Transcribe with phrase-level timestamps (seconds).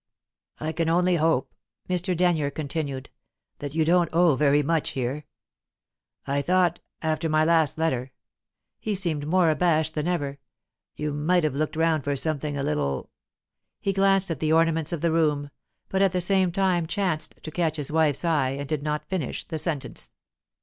[0.59, 1.53] "I can only hope,"
[1.87, 2.17] Mr.
[2.17, 3.11] Denyer continued,
[3.59, 5.25] "that you don't owe very much here.
[6.25, 8.11] I thought, after my last letter"
[8.79, 10.39] he seemed more abashed than ever
[10.95, 13.11] "you might have looked round for something a little"
[13.79, 15.51] He glanced at the ornaments of the room,
[15.87, 19.43] but at the same time chanced to catch his wife's eye, and did not finish
[19.45, 20.11] the sentence.